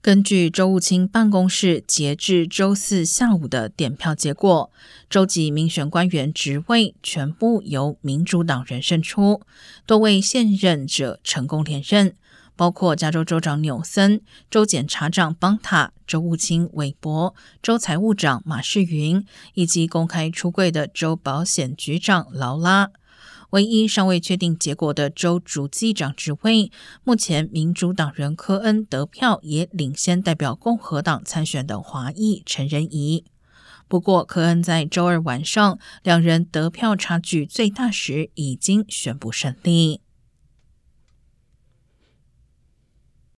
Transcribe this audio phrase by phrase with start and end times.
[0.00, 4.70] 根据周务清办公室截至周四下午的点票结果，
[5.10, 9.42] 州级民选官员职位全部由民主党人胜出，
[9.86, 12.14] 多位现任者成功连任，
[12.54, 22.90] 包括加州州长纽森、州检察长邦塔、州务卿韦伯、州财务长马世云，以及公开出柜的州保险局长劳拉。
[23.50, 26.70] 唯一尚未确定结果的州主机长职位，
[27.02, 33.24] 目前民主党人科恩得票也领先代表共和党参选的华裔陈仁仪。
[33.88, 40.02] 不过，科恩在周二晚上两人得票差距最大时已经宣布胜利。